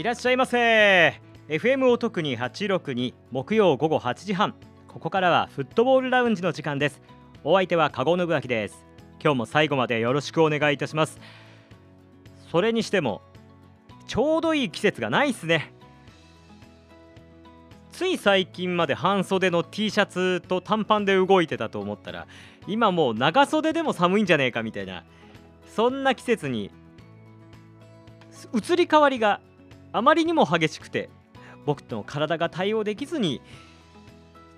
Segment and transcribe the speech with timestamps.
[0.00, 1.20] いらっしゃいませ。
[1.46, 4.54] FM を特に862木曜午後8時半。
[4.88, 7.02] ここからはフットボールラウンジの時間です。
[7.44, 8.86] お相手は加護信明です。
[9.22, 11.20] 今日も最後までよろしくお願いいたします。
[12.50, 13.20] それにしても
[14.06, 15.70] ちょうどいい季節がないっすね。
[17.92, 22.26] つい最近まで半袖の T シャツと短パンで動いてたと思ったら
[22.66, 25.04] 今もう長袖でも寒いんじゃねえかみたいな
[25.66, 26.70] そんな季節に
[28.54, 29.42] 移り変わりが
[29.92, 31.10] あまりにも激しくて
[31.66, 33.40] 僕の体が対応できずに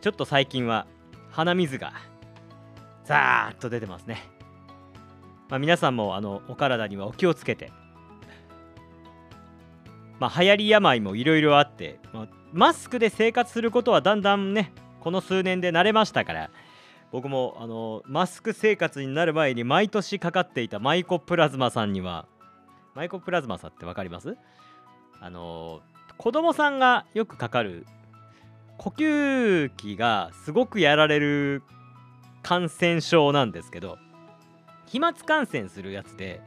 [0.01, 0.87] ちょっと最近は
[1.31, 1.93] 鼻水が
[3.05, 4.23] ザーッと出てますね、
[5.49, 7.73] まあ、皆さんもあのお体にはお気をつけて
[10.21, 16.51] まあ流行り病もいろいろあって、まあ、マスクで生活することはだんだんねこの数年で慣れましたから
[17.11, 22.27] 僕もあのマスク生活になる前に毎年かかっていたマイコプラズマさんには
[22.95, 24.37] マイコプラズマさんって分かります？
[25.23, 25.81] あの
[26.19, 27.87] 子供さんがよくかかる
[28.77, 31.63] 呼吸器がすごくやられる
[32.43, 33.97] 感染症なんですけど
[34.87, 36.43] 飛沫感染するやつで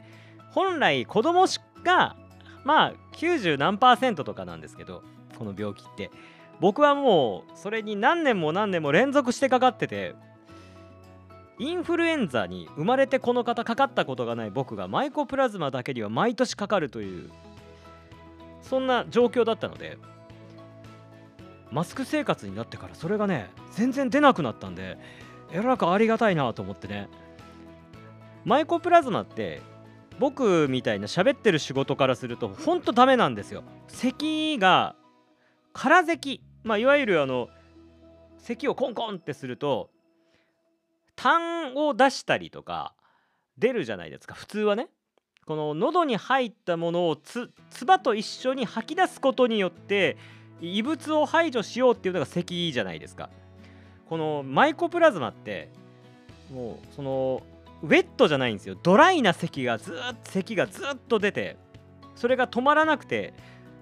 [0.51, 1.47] 本来子供
[1.83, 2.15] が
[2.63, 5.01] まあ90何パーセントとかなんですけど
[5.39, 6.11] この病気って。
[6.59, 10.15] 僕はもうそれに何年も何年も連続してかかってて
[11.57, 17.29] インフルエンザに生まれてこの方かかったことがない僕がマイコプラズマだけには毎年かかるという
[18.69, 19.97] そんな状況だったので
[21.71, 24.97] マスク生活になってからそれがね全然出なくなったんで
[25.51, 27.07] えらくありがたいなと思ってね。
[28.43, 29.61] マイコプラズマって
[30.19, 33.63] 僕みたいな喋ってる仕事からするとほんとダメなんですよ。
[33.87, 34.95] 咳が
[35.73, 36.41] 空咳。
[36.63, 37.49] まあいわゆるあの
[38.37, 39.89] 咳をコンコンってすると
[41.15, 42.93] 痰を出したりとか
[43.57, 44.35] 出るじゃないですか。
[44.35, 44.89] 普通はね。
[45.45, 50.17] この喉に入ったものをつ唾と一緒に吐き出すことによって
[50.59, 53.29] 異物を排除しようっていうのが咳じゃないですか。
[54.09, 55.69] このマイコプラズマって
[56.51, 57.43] もうその
[57.83, 58.75] ウェットじゃないんですよ。
[58.81, 61.57] ドライな咳がずっと咳がずっと出て
[62.15, 63.33] それが止まらなくて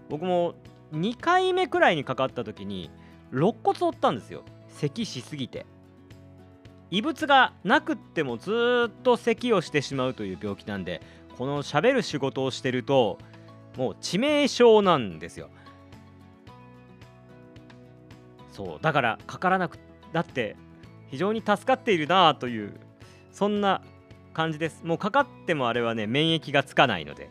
[0.09, 0.55] 僕も
[0.93, 2.89] 2回目くらいにかかった時に
[3.31, 4.43] 肋骨折ったんですよ。
[4.67, 5.65] 咳しすぎて。
[6.91, 8.51] 異物がなくってもず
[8.87, 11.01] っと咳をしてしまうという病気なんで
[11.37, 13.17] このしゃべる仕事をしてると
[13.77, 15.49] もう致命傷なんですよ。
[18.51, 19.79] そうだからかからなく
[20.11, 20.55] だって
[21.09, 22.73] 非常に助かっているなという
[23.31, 23.81] そんな
[24.33, 24.83] 感じです。
[24.83, 27.29] もうかかってもあれはね免疫がつかないので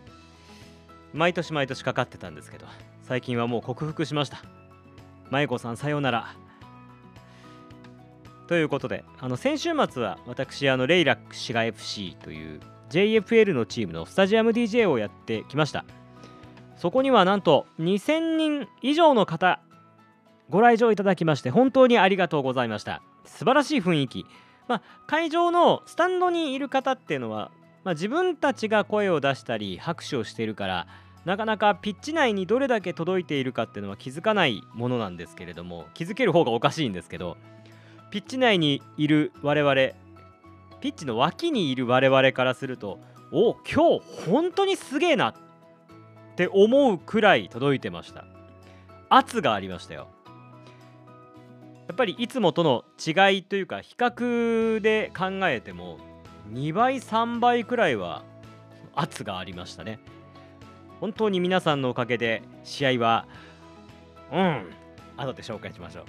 [1.12, 2.66] 毎年毎年かかってたんですけど
[3.02, 4.42] 最近はもう克服しました。
[5.30, 6.34] 舞子さんさようなら。
[8.48, 12.60] ということであの先週末は私あのレイラック滋賀 FC という
[12.92, 15.86] JFL のチームのスタジアム DJ をやってきました。
[16.76, 19.60] そこにはなんと2000人以上の方
[20.50, 23.02] ご来場いただきまして本当にありがとうございました。
[23.24, 24.26] 素晴らしい雰囲気、
[24.68, 27.50] まあ、会場のスタンドにいる方っていうのは、
[27.84, 30.86] まあ、自分たちが声を出したり拍手をしているから
[31.24, 37.36] なかなかピッチ内にどれだけ届いているかっていうのは気づかないものなんですけれども気づける方がおかしいんですけど
[38.10, 39.92] ピッチ内にいる我々
[40.82, 42.98] ピッチの脇にいる我々からすると
[43.30, 45.34] お今日本当にすげえなっ
[46.34, 48.24] て思うくらい届いてました。
[49.08, 50.08] 圧がありましたよ。
[51.86, 55.98] やっぱりいつもとの違いというか比較で考えても
[56.52, 58.24] 2倍3倍くらいは
[58.94, 60.00] 圧がありましたね。
[61.00, 63.28] 本当に皆さんのおかげで試合は
[64.32, 64.66] うん
[65.16, 66.04] 後で紹介しましょう。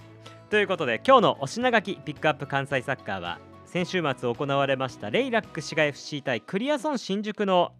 [0.50, 3.38] ということで今日のお品書きピックアップ関西サッカーは
[3.74, 7.72] 先週末行われましたレイラック滋賀 FC 対クリアソン新宿の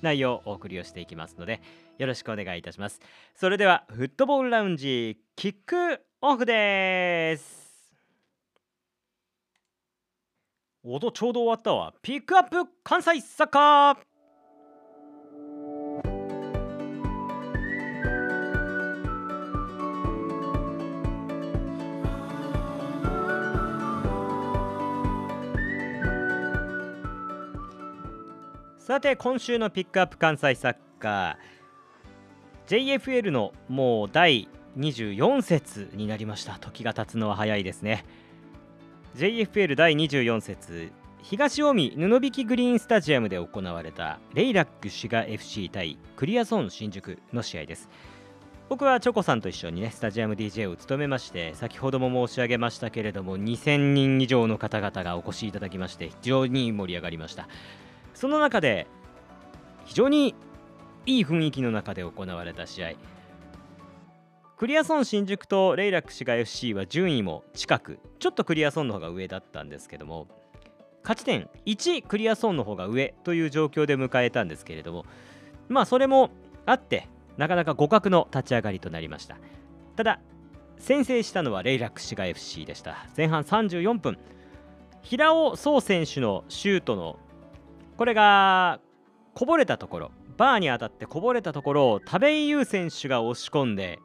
[0.00, 1.60] 内容をお送りをしていきますので
[1.98, 3.00] よろしくお願いいたします。
[3.34, 7.92] それではフットボールラウンジキックオフです。
[10.82, 11.92] おとちょうど終わったわ。
[12.00, 14.13] ピックアップ関西サッカー。
[28.86, 32.98] さて今週のピックアップ関西サッカー。
[33.00, 34.46] JFL のもう第
[34.76, 36.58] 24節になりました。
[36.58, 38.04] 時が経つのは早いですね。
[39.16, 40.92] JFL 第24節
[41.22, 47.88] 東近江布引グリーンスタジアムで行われたレイラック滋賀 FC 対クリアソン新宿の試合です。
[48.68, 57.48] 僕はチョコさんと一緒にねスタジアム DJ を務めまして先ほども申し上げましたけれども2000人以上の方々がお越しいただきまして非常に盛り上がりました。
[58.14, 58.86] その中で
[59.84, 60.34] 非常に
[61.06, 62.92] いい雰囲気の中で行われた試合。
[64.56, 70.28] クリアソン新宿とレイラック滋賀 FC は順位も近くちょっとクリアソンの方が上だったんですけども
[71.02, 75.04] 勝ち点1クリアソンの方が上という状況で迎えたんですけれども
[75.68, 76.30] まあそれも
[76.66, 79.36] あってなかなか互角の立ち上がりとなりました。
[79.96, 80.20] ただ
[80.78, 83.06] 先制したのはレイラック滋賀 FC でした。
[83.16, 84.18] 前半34分。
[85.02, 87.18] 平尾壮選手のシュートの
[87.96, 88.80] これが
[89.34, 93.98] こぼれたところバーに当たってこぼれたところを田部井優選手が押し込んで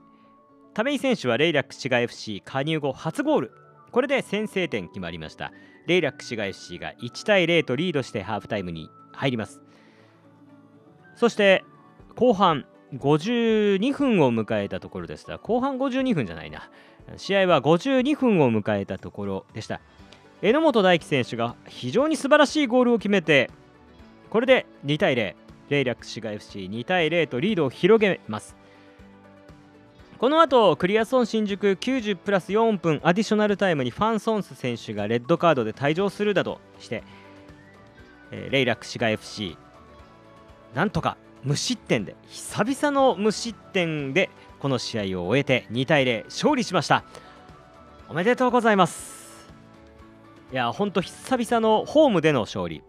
[0.74, 3.52] 田部井選手はレイラック滋賀 FC 加入後初ゴール。
[3.92, 5.52] これで先制点決まりました。
[5.88, 9.62] レイラック滋賀 FC が1対0とリードしてハーフタイムに入ります。
[11.16, 11.66] そして
[12.16, 15.40] 後半52分を迎えたところでした。
[15.40, 16.70] 後半52分じゃないな。
[17.18, 19.82] 試合は52分を迎えたところでした。
[20.42, 23.50] 榎本大輝選手が非常に素晴らしいゴールを決めて
[24.30, 25.36] これで2対0
[25.70, 28.56] レイラック滋賀 FC2 対0とリードを広げます。
[30.18, 37.04] この後クリアソン新宿90プラス4分アディショナルタイムにファン・ソンス選手がレッドカードで退場するなどして、
[38.32, 39.58] えー、レイラック滋賀 FC
[40.76, 41.16] なんとか
[41.46, 44.30] 無失点で久々の無失点で
[44.60, 47.06] この試合を終えて2対0勝利しました。
[48.10, 49.50] おめでとうございます。
[50.52, 52.84] いやほんと久々のホームでの勝利。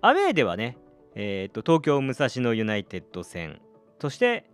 [0.00, 0.76] アウェーではね、
[1.14, 3.60] えーと、東京武蔵野ユナイテッド戦。
[4.00, 4.44] そして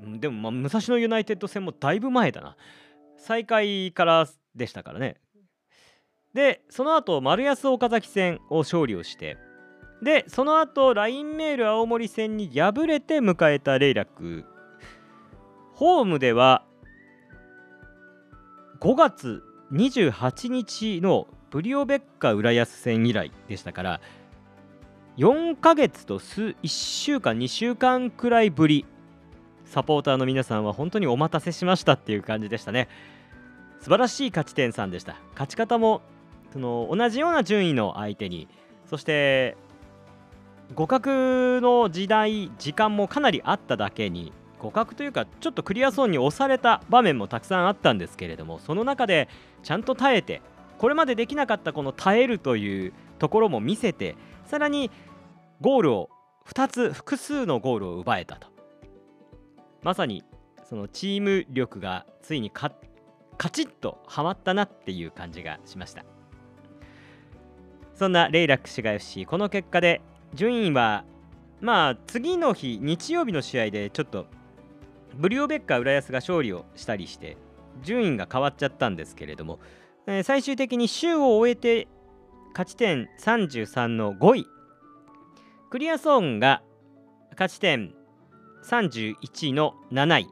[0.00, 2.56] でも、まあ、武蔵野ユナイテッド戦もだいぶ前だな。
[3.16, 5.16] 再開からでしたからね。
[6.34, 9.36] でその後丸安岡崎戦を勝利をして。
[10.02, 14.44] でその後 LINE メール青森戦に敗れて迎えたレイラック。
[15.74, 16.64] ホームでは
[18.80, 24.00] 5月28日のブリオベッカ浦安戦以来でしたから
[25.18, 28.86] 4ヶ月と数1週間2週間くらいぶり
[29.66, 32.88] サポーターの皆さんは本当にお待たせしましたっていう感じでしたね。
[33.80, 35.16] 素晴らしい勝ち点3でした。
[35.32, 36.02] 勝ち方も
[36.52, 38.48] その同じような順位の相手に
[38.86, 39.56] そして
[40.70, 49.28] 互角の時代時間もかなりあっただけに互角というかちょっとクリアゾーンに押された場面もたくさんあったんですけれどもその中で
[49.62, 50.40] ちゃんと耐えて
[50.78, 54.16] これまでできなかったこの耐えるというところも見せて
[54.52, 54.90] さらに
[55.62, 56.10] ゴールを
[56.46, 58.48] 2つ複数のゴールを奪えたと。
[59.80, 60.24] まさに
[60.68, 62.70] そのチーム力がついにカ
[63.50, 66.04] チッとはまったなっていう感じがしました。
[67.94, 70.02] そんなレイラック滋賀 FC この結果で
[70.34, 71.06] 順位は
[71.62, 74.26] まあ次の日日曜日の試合でちょっと
[75.14, 77.38] ブリオベッカ浦安が勝利をしたりして
[77.82, 79.60] 順位が変わっちゃったんですけれども、
[80.06, 81.88] えー、最終的に週を終えて
[82.52, 84.46] 勝ち点33の5位。
[85.70, 86.62] クリアソーンが
[87.32, 87.94] 勝ち点
[88.64, 90.28] 31の7位。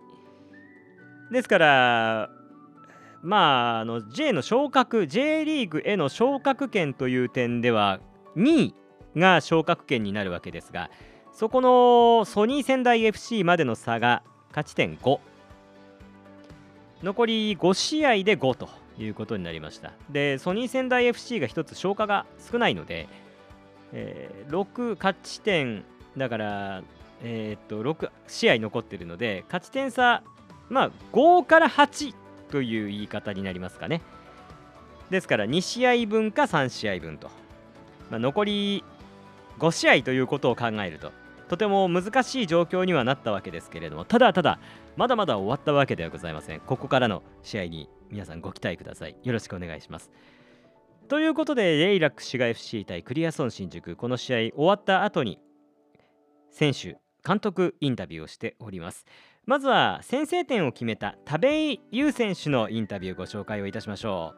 [1.33, 2.31] ですから
[3.23, 8.01] まああの J の昇格 J リーグへの昇格権という点では
[8.37, 8.75] 2位
[9.17, 10.91] が昇格権になるわけですが
[11.33, 15.21] そこのソニー仙台 FC までの差が勝ち点5
[17.03, 18.80] 残り5試合で5と。
[19.01, 19.93] いうことになりました。
[20.11, 23.09] でソニー仙台 FC が1つ消化が少ないので、
[23.93, 25.85] えー、6勝ち点
[26.17, 26.83] だから
[27.23, 30.23] えー、っと6試合残ってるので勝ち点差
[30.69, 32.15] まあ5から8
[32.51, 34.03] という言い方になりますかね。
[35.11, 37.31] ですから2試合分か3試合分と、
[38.11, 38.85] まあ、残り
[39.59, 41.11] 5試合ということを考えると
[41.49, 44.61] とても難しい状況にはなったわけですけれどもただただ
[44.97, 46.61] まだまだ終わったわけではございません。
[46.61, 49.17] ここからの試合に皆さんご期待ください。
[49.23, 50.11] よろしくお願いします。
[51.09, 53.97] ということでレイラック滋賀 FC 対クリアソン新宿。
[53.97, 55.39] この試合終わった後に
[56.51, 59.07] 選手監督インタビューをしております。
[59.47, 64.35] まずは先制点を決めた田部井優選手のインタビューご紹介をいたしましょ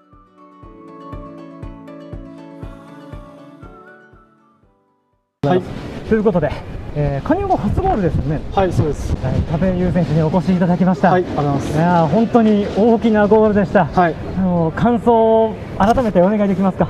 [5.42, 5.46] う。
[5.46, 5.62] はい。
[6.08, 6.50] ということで、
[6.94, 8.40] えー、加入後初ゴールですよね。
[8.54, 11.10] はいそうです、はい、田部井優選手にお越しいただきました。
[11.10, 11.76] はいありがとうございます。
[11.78, 13.86] いや本当に大きなゴールでした。
[13.86, 14.14] はい。
[14.36, 16.88] あの感想を改めてお願いできますか？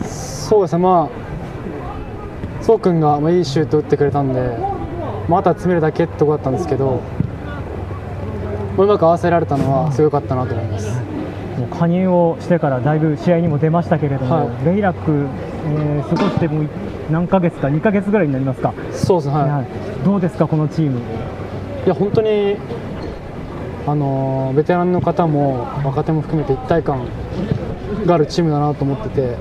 [0.00, 4.56] そうですねまあそうくんがいいシュート打ってくれたんで
[5.28, 7.00] また詰めるだけってとこだったんですけど
[8.78, 11.00] うまく合わせられたのはすごかったなと思います。
[11.58, 15.26] もう加入をしてからだいぶ試合にも出ましたけれども、はい、レイラック、
[15.66, 16.64] えー、過ごしても
[17.10, 18.72] 何ヶ月か2ヶ月ぐらいになりますか？
[18.92, 20.98] そうですね、はい、どうですかこのチーム？
[21.84, 22.56] いや本当に
[23.86, 27.06] あのベテランの方も若手も含めて一体感
[28.06, 29.36] があるチームだなと思ってて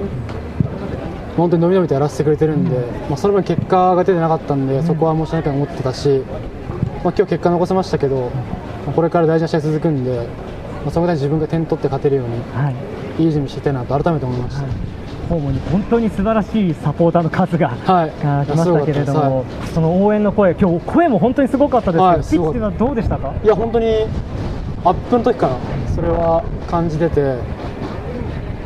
[1.38, 2.78] 本当に伸び伸びとやらせてくれてるんで、
[3.10, 6.24] まあ、その分結果が出てなかったんで、そこは申し訳ないと思ってたし、
[7.04, 8.32] まあ、今日結果残せましたけど、
[8.86, 10.28] まあこれから大事な試合続くんで、
[10.82, 12.76] まあ、そこで自分が点取って勝てるようにはい。
[13.24, 14.62] いい準備していきたいなと改めて思いました。
[14.62, 14.72] ホー
[15.40, 23.34] ムに本当に素晴らしいサポーターの数が、はいが来ましたけれどもったで、その応援の声、今日声も本当にすごかったですけど、はいピッチではどうでしたか？
[23.44, 23.86] いや本当に
[24.84, 25.58] アップの時から
[25.96, 27.38] それは感じてて、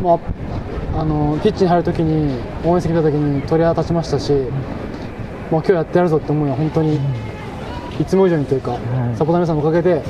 [0.01, 4.49] まあ、あのピッチに入る時に応援席にいた時に鳥肌立ちましたし、まあ、
[5.49, 6.95] 今日やってやるぞって思いは本当に
[7.99, 10.01] いつも以上にというか、いサポーターの皆さんのおかげで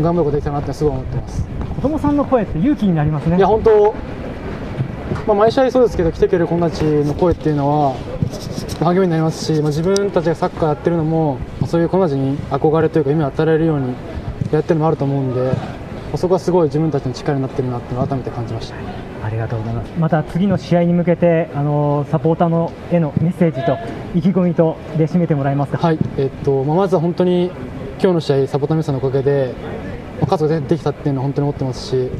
[0.00, 1.46] 頑張ることができたなってすごい思ってます。
[1.76, 3.36] 子供さんの声って勇気になりますね。
[3.36, 3.94] いや本当、
[5.32, 7.94] まあ、毎試合そうですけど来てくれる子たちの声っていうのは
[8.80, 13.94] 励みになりますし、まあ、自分たちがサッカーやってるのもまあそういう子たちに憧れというか夢を与えられるように
[14.52, 15.52] やってるのもあると思うんで、ま
[16.12, 18.76] あそこはすごい自分たちの力になってるなっていうのを改めて感じました。
[19.24, 19.92] ありがとうございます。
[19.98, 23.78] また次の試合に向けて、あのサポーターのへのメッセージと
[24.14, 25.78] 意気込みとで締めてもらえますか？
[25.78, 27.46] はい、えっとまあ、まずは本当に
[27.98, 29.54] 今日の試合、サポーターの皆さんのおかげで、
[30.20, 32.10] まあ、勝つことができたっていうのは本当に思ってますし、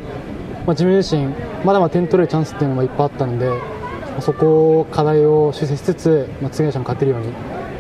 [0.67, 1.27] まあ、自分自身、
[1.65, 7.33] まだまだ点取れるチャンスっていうのもいっぱいあったので、まあそこを課題を修正しつつ、まあ、次の試合も勝てるように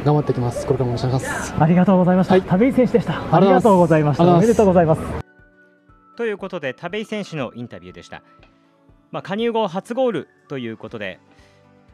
[0.04, 0.66] 頑張っていきます。
[0.66, 1.54] これからもお願いします。
[1.58, 2.34] ありがとうございました。
[2.34, 3.20] はい田部井選手でした。
[3.20, 4.24] あありがとうございました。
[4.24, 5.02] おめでとうございます。
[6.16, 8.22] ということで田部井選手のインタビューでした、
[9.10, 11.18] まあ、加入後初ゴールということで、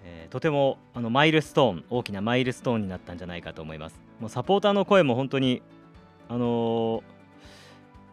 [0.04, 5.62] えーとてもあのマイルストーン大きなマイルストーンになったんじゃないかと思いますもうサポーターの声も本当に
[6.28, 7.02] あのー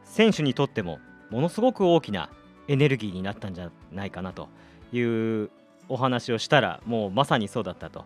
[0.06, 2.30] 選手にとってもものすごく大きな
[2.68, 4.50] エネルギーになったんじゃないかなと
[4.92, 5.50] いう
[5.88, 8.06] お話をしたらもうまさにそうだったと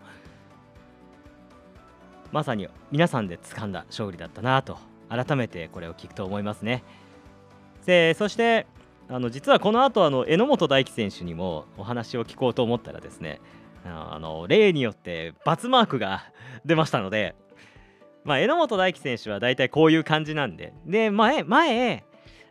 [2.32, 4.78] まさに皆さんで掴んだ勝利だったなと
[5.10, 6.84] 改めてこれを聞くと思いますね。
[7.86, 8.68] でそして
[9.08, 13.42] あの実はこの後あの榎本大輝選手にもお話を聞こうと思ったらですね
[13.84, 16.24] あの例によって×マークが
[16.66, 17.36] 出ましたので、
[18.24, 22.04] まあ、榎本大輝選手は大体こういう感じなんでで前前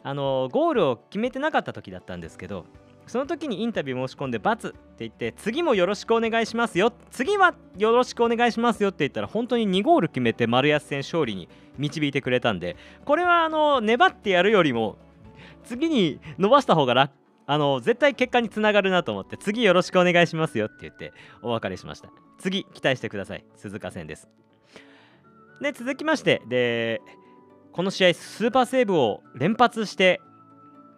[0.08, 2.64] あのゴールを決めてなかった時だったんですけど
[3.06, 11.46] その時にインタビュー申し込んで×って言って次もよろしくお願いしますよ次はよろしくお願いしますよって言ったら本当に2ゴール決めて丸安戦勝利に
[11.76, 14.96] 導いてくれたんでこれはあの粘ってやるよりも
[15.64, 17.12] 次に伸ばした方が楽
[17.46, 21.12] あの絶対結果につながるなと思って次よろしくお願いしますよって言って
[21.42, 22.10] お別れしました。
[22.38, 23.44] 次期待してください。
[23.56, 24.28] 鈴鹿戦です。
[25.62, 27.00] で続きましてで
[27.72, 30.20] この試合スーパーセーブを連発して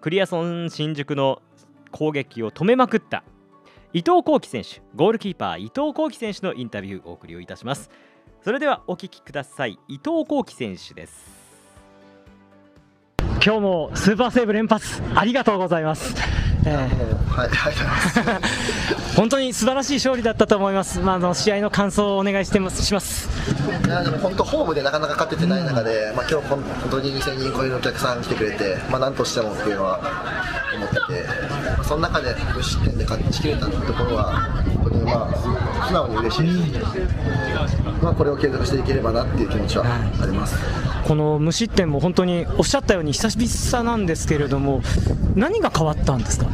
[0.01, 1.43] クリアソン新宿の
[1.91, 3.25] 攻撃を止めまくった
[3.93, 7.91] 伊藤幸輝選手ゴールキーパー伊藤幸輝選手のインタビューをお送りをいたします
[8.43, 11.41] それではお聞きください伊藤幸輝選手です
[13.43, 16.15] 今日もスーパーセーブ連発ありがとうございます。
[16.67, 18.95] えーはい、ありがとうございます。
[19.17, 21.01] 本当に素晴らしい勝利だったと思います。
[21.01, 23.29] まああの試合の感想をお願いしてますします。
[23.87, 30.01] でも本当ホームでなかなか勝ててない中で、まあ今日本当に2000人超えるお客さん来てくれて、まあなんとしてもっていうのは
[30.77, 31.01] 思ってて、
[31.77, 34.41] まあその中で無失点で勝ちきれたってところは
[34.83, 36.99] 本当にまあ素直に嬉しいですし、
[38.03, 39.85] まあこれを継続していければなっていう気持ちは
[40.23, 40.57] あります。
[41.07, 44.81] この無失点も本当におっしゃったように久々なんですけれども、
[45.35, 46.47] 何が変わったんですか？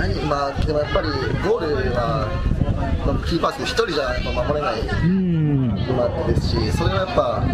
[0.00, 1.08] 何まあでもやっぱり
[1.46, 2.26] ゴールは、
[3.06, 5.68] まあ、キーパーって一人じゃやっぱ守れないうん。
[5.68, 7.44] もあですし、それはやっぱ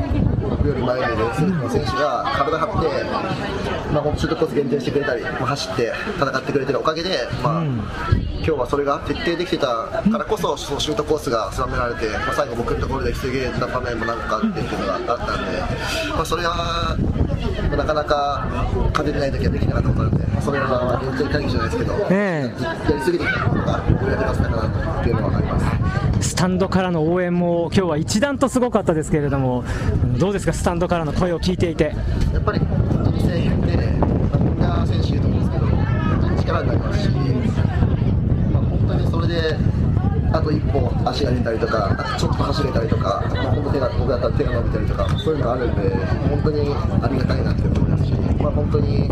[0.49, 3.05] 僕より前にいる選手が体張って、
[3.93, 7.65] まあ、シュートコース限定してくれたり、まあ、走って戦ってくれてるおかげで、まあ
[8.47, 16.97] 今日はそれが徹底できてたからこそ、そのシュートコースが定められて、まあ、最後、僕のところで防げた場面もなんかあってっていうのがあったんで、まあ、それは
[17.77, 18.47] なかなか
[18.93, 25.61] 勝ててない時はできなかったことなので、それは現状会議じゃないですけど、えやりすぎてたことがようやく出せたかなっていうのはありま
[26.21, 26.29] す。
[26.31, 29.65] スタンドからの応援も今日は一段とすごかったですけれども、
[30.19, 30.53] どうですか？
[30.53, 31.95] スタンドからの声を聞いていて。
[32.33, 39.57] やっぱり本当に声援って、まあ、みんな選手いると思うんですけど、本当に力になりますし、まあ、本当にそれで、
[40.37, 45.97] あと一歩足が出たりとか、あとちょっと走れたりとか、まあ、本当手が僕だったら手が伸びたりとか、そういうのがあるんで、
[46.29, 46.61] 本当に
[47.03, 49.09] ありがたいなって思いますし、まあ、本当に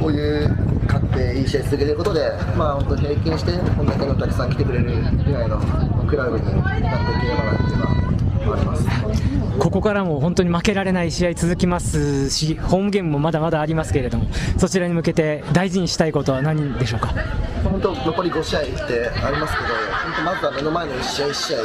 [0.00, 0.48] こういう
[0.86, 4.90] 勝っていい試合続けてることで、まあ、本当に平均して、こんだけのお客さん来てくれる
[5.26, 5.58] 以外の
[6.06, 7.84] クラブになっていければなっていうの
[8.52, 8.86] はあります。
[9.58, 14.26] ここからも本当に負けられない試合続きますし、ホームゲームもまだまだありますけれども、
[14.58, 17.14] そちらに向けて大事にしたいことは何でしょうか？
[17.82, 21.58] 本当残り5試合ってありますけど、本当まずは目の前の1試合1試合、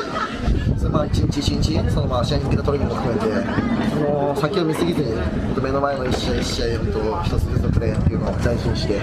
[0.77, 5.13] それまあ1日1日、そのまあ試合に向けたトレーニングも含めて、そもう先を見すぎずに
[5.61, 8.99] 目の前の一試合一試合本当一つずつのプレーっていうのを大事にして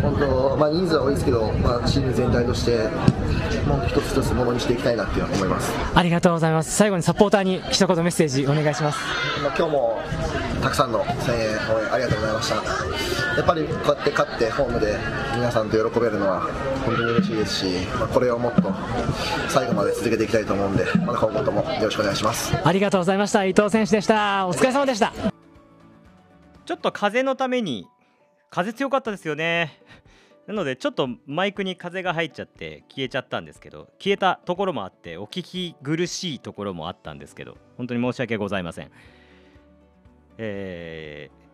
[0.00, 2.88] 本当、まあ、人数は多いですけど、まあ、チーム全体として
[3.68, 5.72] 本当一つ一つものにしていきたいなっていうのは思います。
[5.94, 6.72] ありがとうございます。
[6.74, 8.98] 最後にサポーターに一言メッセージお願いします、
[9.42, 10.00] 今日も
[10.64, 12.54] たくさんの声援応援ありがとうございました。
[13.36, 14.96] やっぱりこうやって勝ってホームで
[15.34, 16.40] 皆さんと喜べるのは
[16.86, 17.66] 本当に嬉しいですし、
[17.98, 18.72] まあ、これをもっと
[19.50, 22.56] 最後まで続けていきたいと思うんでまた今後ともよろしくお願いします。
[22.66, 23.44] ありがとうございました。
[23.44, 24.46] 伊藤選手でした。
[24.46, 25.12] お疲れ様でした。
[26.64, 27.86] ちょっと風のために
[28.48, 29.82] 風強かったですよね。
[30.46, 38.90] なのでちょっとマイクに風が入っちゃって消えちゃったんですけど消えたところもあってお聞き苦しいところもあったんですけど本当に申し訳ございません
[40.38, 41.44] えー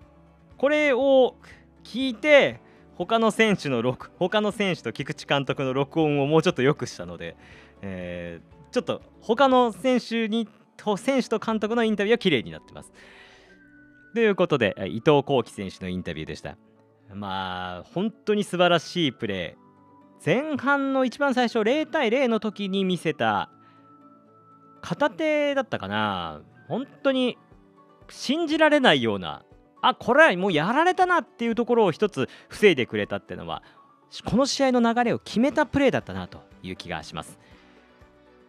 [0.56, 1.36] これを
[1.84, 2.60] 聞いて
[2.96, 7.34] 他の選手の録他の選手と菊池監督の録音をもうちょっと良くしたので、
[7.80, 10.46] えーちょっと他の選手に
[10.76, 12.92] と選手と監督のインタビューは綺麗になってます。
[14.14, 16.56] ということで伊藤幸輝選手のインタビューでした。
[17.12, 20.24] まあ本当に素晴らしいプレー。
[20.24, 23.50] 前半の一番最初0対0の時に見せた
[24.82, 26.42] 片手だったかな。
[26.68, 27.38] 本当に
[28.12, 29.42] 信じられないような
[29.82, 33.62] あこれはもうやられたなっていうところを一つ防いでくれたっていうのは
[34.24, 37.38] この試合の流れを決めたプレーだったなという気がします。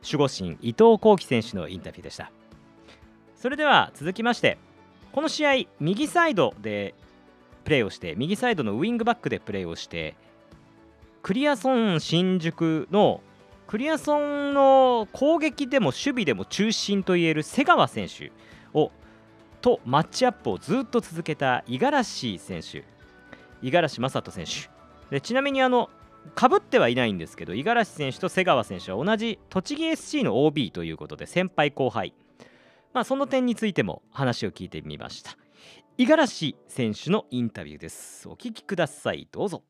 [0.03, 2.32] 守護神伊藤幸輝選手のインタビューでした。
[3.36, 4.58] それでは続きまして
[5.12, 6.96] この試合右サイドで
[7.63, 10.15] プレーをして右サイドのウィングバックでプレーをして
[11.22, 13.22] クリアソン新宿の
[13.68, 18.32] クリアソンの攻撃でも守備でも中心といえる瀬川選手
[18.74, 18.91] を
[19.62, 22.84] とマッチアップをずっと続けた五十嵐選手。
[23.62, 24.70] 五十嵐正人選手。
[25.12, 25.89] でちなみにあの
[26.36, 32.13] かぶってはいないんですけど五十嵐選手と瀬川選手は同じ栃木 SC の OB ということで先輩後輩。
[32.94, 35.38] まあその点についても話を聞いてみました。
[35.98, 38.27] 五十嵐選手のインタビューです。
[38.27, 39.27] お聞きください。
[39.32, 39.63] どうぞ。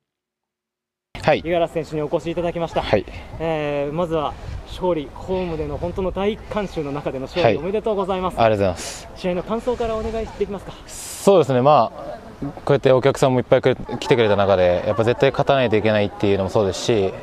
[1.22, 1.42] はい。
[1.42, 3.06] 五十嵐選手にお越しいただきました、はい。
[3.40, 4.34] えーまずは
[4.72, 7.58] 勝利ホームでの本当の大観衆の中での勝利、はい。
[7.58, 8.40] おめでとうございます。
[8.40, 9.08] ありがとうございます。
[9.16, 10.74] 試合の感想からお願いできますか。
[10.88, 11.62] そうですね。
[11.62, 13.76] まあこうやってお客さんもいっぱい来
[14.08, 17.14] てくれた中でやっぱ絶対勝たないといけないっていうのもそうですし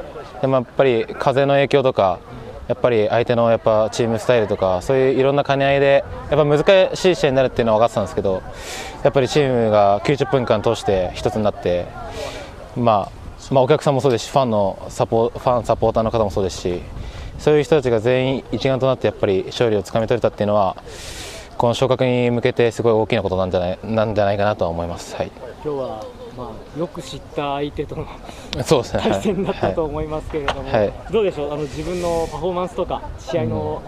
[0.40, 2.20] でもやっぱり風の影響とか
[2.68, 8.42] やっぱり相手のやっぱチームスタイルとかそういういろんな兼ね合いでやっぱ難しい試合になるっていうのは分かってたんですけど
[9.02, 11.86] やっぱりチームが90分間通して一つになって、
[12.76, 16.82] まあ、まあお客さんもそうですしファンのサポファンサポーターの方もそうですし
[17.38, 20.76] そういう人たちが全員一丸となってやっぱり勝利をつかみ取れたっていうのは
[21.56, 25.16] この昇格に向けてすごい大きなことなんじゃないなんじゃないかなとは思います。
[25.16, 25.30] はい、
[25.64, 26.04] 今日は、
[26.36, 28.06] まあ、よく知った相手との
[28.64, 29.02] そうですね。
[29.02, 30.92] 対戦だったとはい思いますけれども、はい。
[31.10, 31.52] どうでしょう？
[31.52, 33.82] あの自分のパフォーマンスとか試合の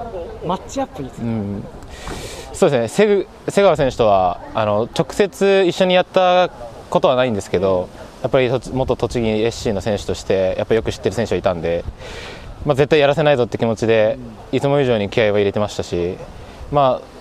[0.47, 1.65] マッチアップについて、うん、
[2.53, 2.89] そうですね。
[2.89, 6.51] 瀬ぐ瀬川選手とはあの直接一緒にやった
[6.91, 7.89] ことはないんですけど、
[8.23, 11.85] やっぱり元栃木 SC の選手としてやっぱりよく知ってる選手はいたんで、
[12.65, 14.19] まあ絶対やらせないぞって気持ちで
[14.53, 16.17] いつも以上に気合は入れてましたし、
[16.71, 17.21] まあ。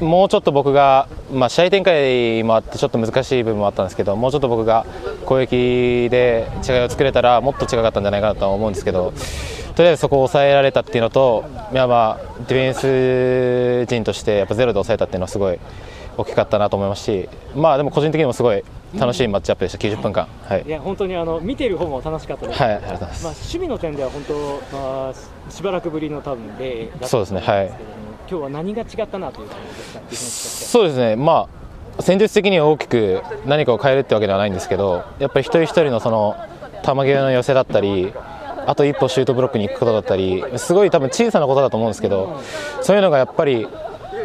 [0.00, 4.86] もうちょっと僕が、まあ、試合展開もあってちょっと難しい部分もあったんですけどもうちょっと僕が
[5.26, 9.12] 攻撃で違いを作れたらもっと違かったんじゃないかなとは思うんですけど
[9.76, 15.58] とりあえずそこを抑えられたっていうのといやまあディフェンス陣としてやっぱゼロで抑えたっていうのはすごい
[16.20, 18.62] 大きかったなと思いますしまあでも個人的にもすごい
[18.98, 20.26] 楽しいマッチアップでした90分間。
[20.42, 24.34] はい、いや本当にあの見てる方も楽しかったです、はい、ありがとうございます、まあ、守備の点では本当、
[24.76, 25.14] まあ、
[25.50, 27.66] ししばらくぶりの多分例だったとそうですねはい。
[28.28, 29.58] 今日は何が違ったなという感
[30.08, 30.70] じですか？
[30.70, 31.48] そうですね、ま
[31.98, 36.36] あ、戦術的には大きく何かを変えるってわけではないんですけど、やっぱり一人一人のその
[36.84, 38.12] 球際の寄せだったり、
[38.66, 42.40] あと一歩シュートブロックに行くことだったり、すごい多分小さなことだと思うんですけど、
[42.82, 43.66] そういうのがやっぱり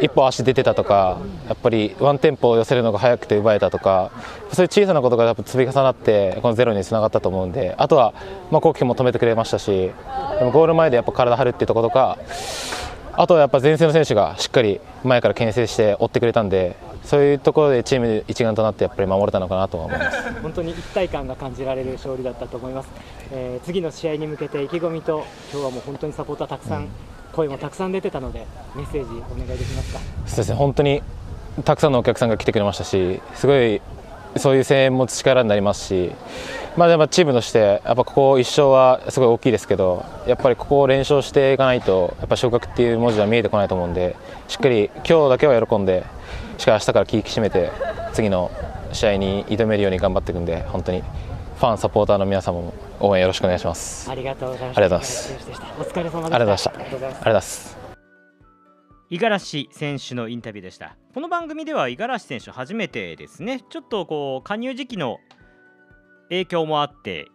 [0.01, 4.11] 一歩足出てたとか、やっぱりワンテンポを寄せるのが早くて奪えたとか、
[4.51, 8.13] そういう小さなことがやっぱ積み重なって、このゼロにつながったと思うんで、あとは、
[8.51, 9.91] まあ、コウキ君も止めてくれましたし、
[10.39, 12.17] でもゴール前でやっぱ体張るっていうところとか、
[13.17, 20.33] あとはやっぱ前線の選手がしっかり前から牽制して追ってくれたんで、そういうところでチーム一丸となってやっぱり守れたのかなと思います。
[20.41, 22.89] 本当に一体感が感じられる勝利だったと思います、
[23.31, 26.87] えー次の試合に向けて意気込みと今日はもう本当にサポーターたくさん、
[27.35, 29.99] 声もたくさん出てたのでメッセージお願いできますか？
[30.25, 31.01] そうですね本当に
[31.63, 33.81] たくさんのお客さんが来てくれましたし、すごい
[34.37, 36.11] そういう声援も力になりますし、
[36.75, 44.17] まあ、でもチームとして、やっぱここ1勝はすごい大きいですけど、やっぱりここを連勝していかないと、やっぱ昇格っていう文字は見えてこないと思うんで、
[44.49, 46.03] しっかり今日だけは喜んで、
[46.57, 47.71] しっかり明日から気引き締めて、
[48.11, 48.51] 次の
[48.91, 51.01] 試合に挑めるように頑張っていくんで、本当に
[51.55, 54.09] ファン、サポーターの皆様も応援よろしくお願いします。
[54.11, 54.81] ありがとうございました。
[54.81, 55.79] ありがとうございます。
[55.79, 56.35] お疲れ様でした。
[56.35, 57.15] ありがとうございましたありがとうございます。
[57.15, 57.77] ありがとうございます。
[59.09, 60.97] 伊五十嵐選手のインタビューでした。
[61.13, 63.61] この番組では五十嵐選手初めてですね。
[63.69, 65.19] ちょっとこう加入時期の
[66.27, 67.29] 影響もあって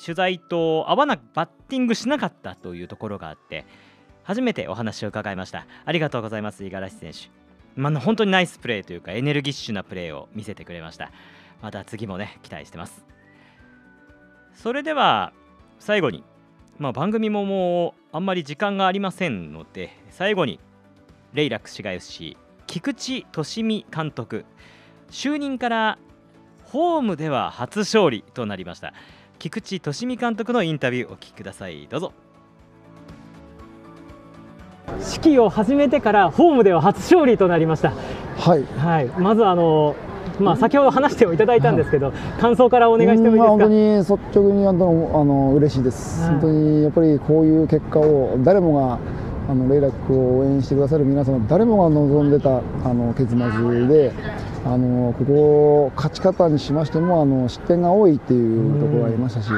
[0.00, 3.66] 取材と合わなくバッティングしなかったというところがあって
[4.22, 5.66] 初めてお話を伺いました。
[5.84, 7.18] ありがとうございます五十嵐選手。
[7.74, 11.10] まあ、本当にナイスプレーというかエネルギッシュなプレーを見せてくれました。
[11.60, 13.13] また次もね期待してます
[14.54, 15.32] それでは
[15.78, 16.24] 最後に
[16.78, 20.58] まあ、番組ももうあんまり時間がありませんので最後に
[21.32, 22.36] レイラック市街 FC
[22.66, 24.44] 菊池利美監督
[25.10, 25.98] 就任から
[26.64, 28.94] ホームでは初勝利となりました。
[29.38, 31.86] 菊池利美監督のインタビューお聞きください。
[31.86, 32.12] どうぞ。
[34.88, 37.92] 指揮を始めてからホームでは初勝利となりました。
[38.38, 39.94] はい、はい、まずあの
[40.38, 46.30] まあ、先ほど話していただいたんですけど、感想からお願いしてもいいですか、本当に率直にあのあの嬉しいです、はい。
[46.32, 48.98] 本当にやっぱりこういう結果を誰もが
[49.48, 54.12] あのレイラックを応援してくださる皆様誰もが望んでたあの結末で
[54.64, 59.50] あのここ勝ち方にしましてもあの失点が多いっていうところがありましたし、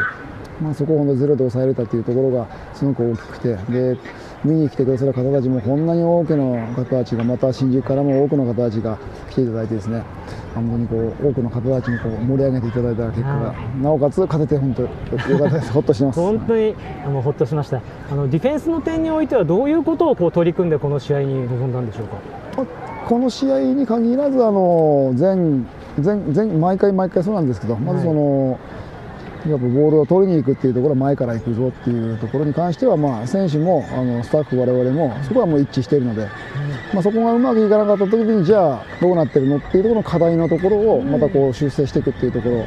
[0.61, 3.97] まあ、そこをゼロで抑えれたというところがすごく大きくてで
[4.47, 8.99] 見に来てくださる方たちもこんなに多くの方たちがまた新宿からも多くの方たちが
[9.31, 10.03] 来ていただいてですね
[10.55, 15.73] 本当にこう多くの方たちにこう盛り上げていただいた結果が、なおかつ勝てて本当よかったです。
[15.73, 16.21] ほっとしてます。
[16.21, 17.83] 本当にあのほっとしました。
[18.11, 22.65] あのディフェンスの点においてはどういうことをこう取り組んでこの試合に臨んだんでしょうか？
[23.07, 25.67] この試合に限らずあの全
[26.01, 28.59] 全全毎回毎回そうなんですけどまずその、
[29.49, 36.29] やっぱボールを取りに行くっていうところは前から行くぞっていうところに関しては、まあ、選手もあのスタッフ、我々もそこはもう一致しているので、
[36.93, 42.65] まあ、そこがうまくいかなかった時にじゃあどうなってるのっていうところの課題のところをまたこう修正していくっていうところ。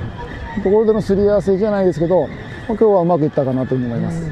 [0.63, 2.29] ところでのすり合わせじゃないですけど、まあ、
[2.69, 4.29] 今日はうまくいったかなと思います。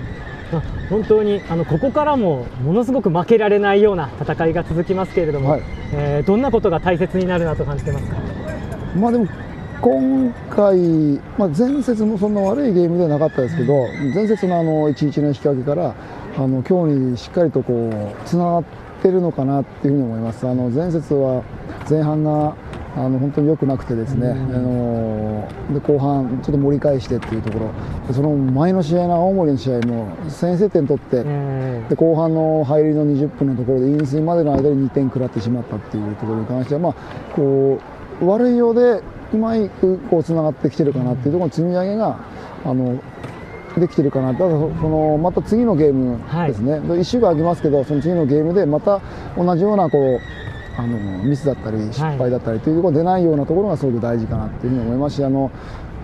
[0.52, 5.62] まあ本当にあのここからもものすごく負けられないような戦いが続きますけれども、はい。
[5.94, 8.18] えーどんなことが大切になるなと感じてますか？
[8.96, 9.28] まあでも
[9.82, 10.78] 今回、
[11.38, 15.94] まあ、前節もそんな悪いゲームではなかったですけど、前節のあの1-1の引き分けから、
[16.36, 18.63] あの今日にしっかりとこうつながっ
[19.02, 20.48] てるのかなっていうふうに思います。
[20.48, 21.44] あの前節は
[21.90, 22.56] 前半が
[22.96, 27.72] あの本当に良くなくてですね、あので後半ちょっと盛り返してっていうところ、
[28.08, 36.94] でその前の試合の青森の試合も先制点取って、えで後半の入りの20分のところで飲水までの間に2点食らってしまったっていうところに関しては、まあ、
[37.36, 37.80] こ
[38.20, 42.20] う悪いようでうまくこうつながってきてるかなっていうところの積み上げが
[42.66, 43.02] あの
[43.78, 49.02] できてるかな、ただそそのまた次のゲームですね、1週間空きますけど、その次のゲームでまた
[49.38, 55.24] 同じようなこうあのミスだったり失敗だったりというところが出ないようなところがすごく大事かなっていうふうに思いますし。
[55.24, 55.52] あの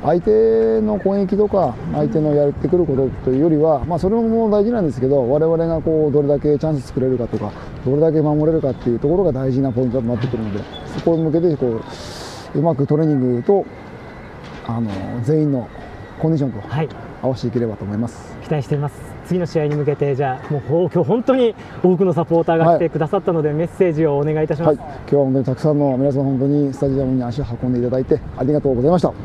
[0.03, 7.53] 相手の攻撃とか相手のやってくることというよりは、まあ、それも大事なんですけど我々がこうどれだけチャンス作れるかとか
[7.85, 10.59] どれだけ守れるかっていうところが大事なポイントとなってくるので
[10.97, 11.83] そこに向けてこう
[12.55, 13.65] うまくトレーニングと
[14.65, 14.89] あの
[15.23, 15.67] 全員の
[16.19, 16.89] コンディションとはい
[17.21, 18.35] 合わせていければと思います。
[18.43, 29.07] 期待しています次の試合に向けてじゃあもうほ今日本当に多くのサポーターが来てくださったので、メッセージをお願いいたします、はい、今日は本当にたくさんの皆さん本当にスタジアムに足を運んでいただいてありがとうございました。
[29.07, 29.17] 本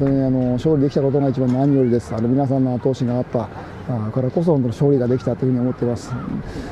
[0.00, 2.14] 当にあの勝利できたことが一番何よりです。
[2.14, 3.48] あの皆さんの後押しがあった
[3.88, 6.12] あからこそ本当に勝利ができたというふうに思っています。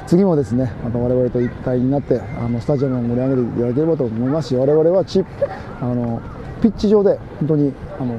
[0.07, 5.24] 次もですね、また我々と一体になってあのスタジアムを盛り上げていただければと思いますし、我々はチ
[5.81, 6.20] あの
[6.61, 8.18] ピッチ上で本当にあの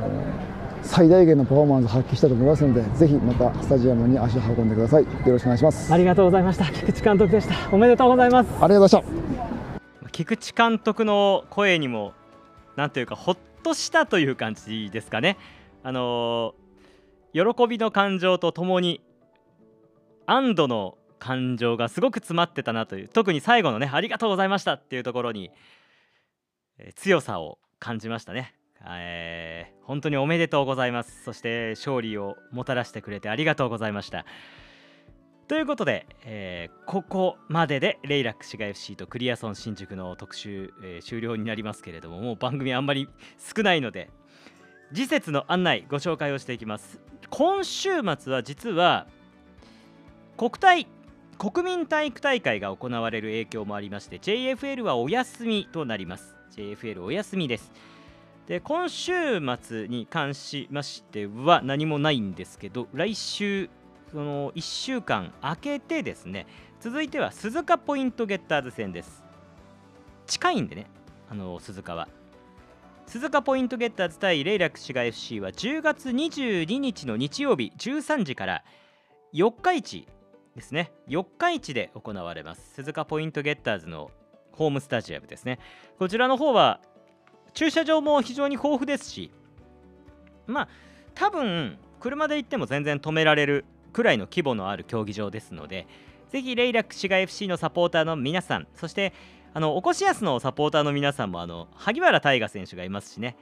[0.82, 5.04] 最大限のパフォーマンスを発揮したと思いますので、ぜひまたスタジアムに足を運んでください。
[5.04, 5.94] よろしくお願いします。
[5.94, 10.12] ありがとうございました菊池監督でしたおめでとうございますありがとうございました。
[10.12, 12.14] 菊池監督の声にも
[12.76, 15.38] なんというかほっとしたという感じですかね。
[15.84, 16.67] あのー
[17.38, 19.02] 喜びの感情とともに
[20.26, 25.52] 安堵の感情がすごく詰まってたなという特に最後のねありがとうございましたっていうところに、
[26.80, 28.56] えー強さを感じましたね。
[28.88, 34.26] えー本当におめでとうございますそして勝利をもたらしてくれてありがとうございました
[35.48, 44.10] ということで、えーここまででレイラック市街 FC とクリアソン新宿の特集、えー終了になりますけれどももう番組あんまり少ないので
[44.94, 47.00] 次節の案内ご紹介をしていきます。
[47.30, 49.06] 今週末は実は
[50.38, 50.88] 国体
[51.38, 56.36] 国民体育大会が行われる影響もありまして JFL はお休みとなります。
[56.56, 57.72] JFL お休みです。
[58.48, 59.12] で今週
[59.62, 63.70] 末に関しましては何もないんですけど来週
[64.12, 66.48] その1週間空けてですね
[66.80, 69.22] 続いては鈴鹿ポイントゲッターズ戦です。
[70.28, 70.86] 近いんでね
[71.30, 72.08] あの鈴鹿は。
[73.08, 78.64] 鈴鹿ポイントゲッターズ対レイラック滋賀 FC は10月22日の日曜日13時から
[79.32, 80.08] 四日市
[80.56, 80.92] ですね。
[81.08, 82.74] 四日市で行われます。
[82.74, 84.12] 鈴鹿ポイントゲッターズの
[84.52, 85.60] ホームスタジアムですね。
[85.98, 86.82] こちらの方は
[87.58, 89.32] 駐車場も非常に豊富ですし
[90.46, 90.70] まあ
[91.16, 95.88] 多分車で行っても全然止められるくらいの規模のある競技場ですので
[96.30, 99.14] ぜひレイラック市街 FC のサポーターの皆さんそして
[99.58, 103.36] あのおこしやすのサポーターの皆さんもあの萩原大河選手がいますしね。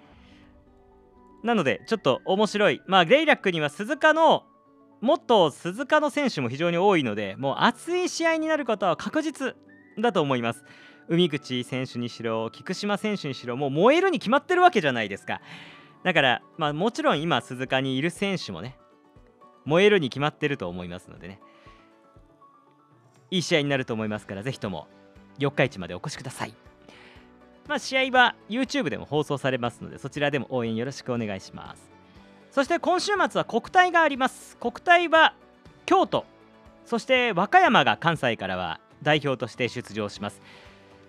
[1.44, 2.82] なのでちょっと面白い。
[2.88, 4.46] まあレイラックには鈴鹿の
[5.02, 9.58] もっと鈴鹿の選手も非常に多いのでもう熱い試合になることは確実
[10.00, 10.64] だと思います。
[11.10, 15.42] 海口選手にしろ菊島選手にしろもう燃えるに決まってるわけじゃないですか。
[16.06, 18.78] だからまあもちろん今鈴鹿にいる選手もね
[19.66, 21.42] 燃えるに決まってると思いますのでね。
[23.32, 24.88] いい試合になると思いますからぜひとも。
[25.38, 26.54] 四日市までお越しください。
[27.68, 31.82] まあ試合は YouTube でも放送されますのでそちらでも応援よろしくお願いします。
[32.52, 34.58] そして今週末は国体があります。
[34.58, 35.34] 国体は
[35.86, 36.26] 京都。
[36.86, 40.42] そして和歌山が関西からは代表として出場します。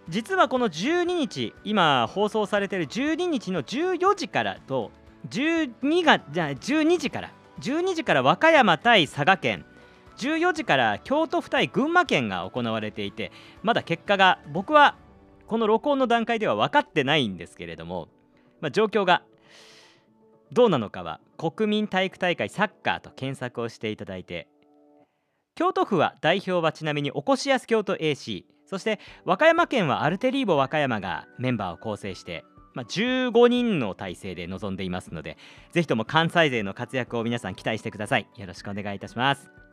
[0.08, 4.90] 実はこの12日今放送されている12日の14時からと
[5.28, 9.64] 12がじゃあ12時から12時から和歌山対佐賀県。
[10.16, 14.96] 14時から京都府対群馬県が行われていてまだ結果が僕は
[15.46, 18.08] この録音の段階では分かってないんですけれども、
[18.60, 19.22] まあ、状況が
[20.52, 24.48] どうなのかは国民体育大会サッカーと検索をしていただいて
[25.54, 35.36] 京都府は代表はちなみにおこしやす京都 AC そして和歌山県はアルテリーボ和歌山がメンバーを構成して、まあ、15人の体制で臨んでいますので
[35.72, 38.26] ぜひとも関西勢の活躍を皆さん期待してください。
[38.36, 39.65] よろしくお願いいたします。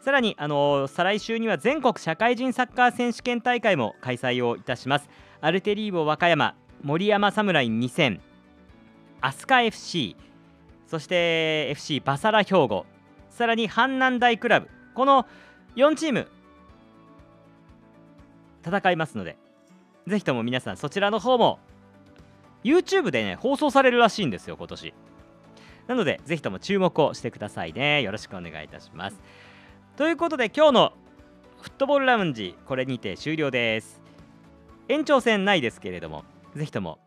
[0.00, 5.08] さらに、あの再来週には全国社会人サッカー選手権大会も開催をいたします。
[5.40, 8.20] アルテリーボ和歌山森山侍2000
[9.20, 10.16] 飛鳥 FC
[10.86, 12.86] そして FC バサラ兵庫。
[13.28, 14.68] さらに阪南大クラブ。
[14.94, 15.26] この
[15.76, 16.28] 4チーム
[18.64, 19.36] 戦いますので
[20.06, 21.60] ぜひとも皆さんそちらの方も
[22.64, 24.94] YouTube でね放送されるらしいんですよ今年。
[25.86, 28.02] なのでぜひとも注目をしてくださいね。
[28.02, 29.20] よろしくお願いいたします。
[29.98, 30.92] ということで今日の
[31.60, 34.00] フットボールラウンジこれにて終了です。
[34.86, 36.22] 延長戦ないですけれども
[36.54, 37.00] ぜひとも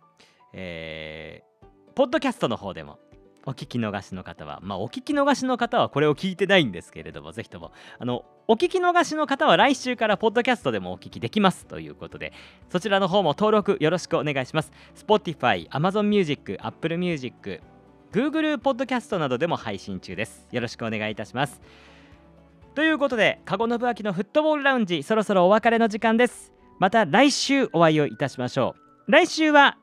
[0.52, 3.00] えーポッドキャストの方でも
[3.46, 12.34] お聞き逃しの方はまあお聞き逃しの方はこれを聞いてないんですけれどもぜひともあのお聞き逃しの方は来週からポッドキャストでもお聞きできますということで
[12.70, 14.72] そちらの方も登録よろしくお願いします。
[14.96, 17.62] Spotify、Amazon Music、Apple Music
[18.12, 20.46] Google ポッドキャストなどでも配信中です。
[20.52, 21.62] よろしくお願いいたします。
[22.74, 26.54] ということでカゴノブアキのフットボールラウンジそろそろお別れの時間です。
[26.80, 28.76] また来週お会いをいたしましょ
[29.08, 29.12] う。
[29.12, 29.78] 来週は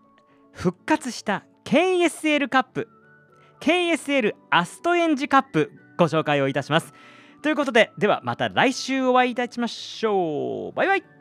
[0.53, 2.88] 復活した KSL カップ
[3.61, 6.94] KSL アストエンジカップご紹介をいたします。
[7.42, 10.77] ということでではまた来週お会いいたしましょう。
[10.77, 11.17] バイバイ。